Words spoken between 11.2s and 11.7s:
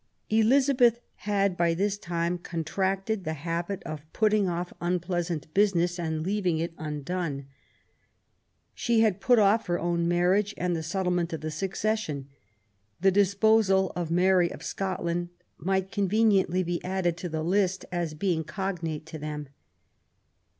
of the